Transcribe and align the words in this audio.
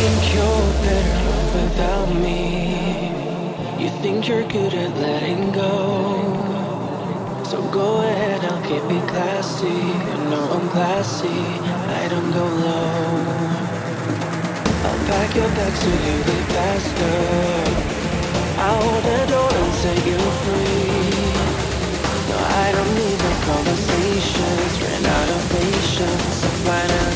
think 0.00 0.34
you're 0.34 0.72
better 0.86 1.18
off 1.34 1.54
without 1.60 2.08
me. 2.24 2.40
You 3.82 3.90
think 4.02 4.28
you're 4.28 4.48
good 4.48 4.72
at 4.72 4.92
letting 4.96 5.52
go. 5.52 5.74
So 7.50 7.56
go 7.68 7.88
ahead, 8.08 8.40
I'll 8.48 8.62
keep 8.68 8.86
it 8.96 9.04
classy. 9.12 9.80
You 10.08 10.16
know 10.30 10.44
I'm 10.56 10.66
classy, 10.74 11.40
I 12.00 12.04
don't 12.12 12.32
go 12.32 12.44
low. 12.64 13.00
I'll 14.86 15.00
pack 15.10 15.30
your 15.36 15.50
bags 15.58 15.80
so 15.84 15.90
you 16.06 16.16
leave 16.28 16.48
faster. 16.56 17.18
I'll 18.64 18.80
hold 18.86 19.04
the 19.10 19.20
door 19.32 19.52
and 19.60 19.72
set 19.82 20.00
you 20.08 20.20
free. 20.42 21.20
No, 22.30 22.36
I 22.64 22.66
don't 22.74 22.92
need 23.00 23.18
no 23.26 23.32
conversations. 23.50 24.72
Ran 24.82 25.04
out 25.16 25.30
of 25.36 25.42
patience, 25.56 26.34
so 26.40 26.48
fine 26.64 27.09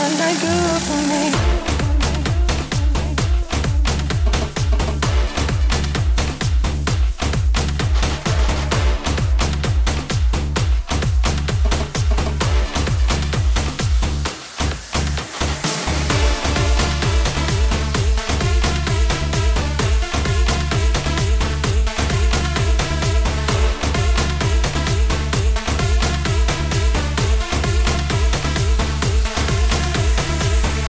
You're 0.00 0.08
not 0.16 0.40
good 0.40 0.82
for 0.82 1.08
me. 1.08 1.29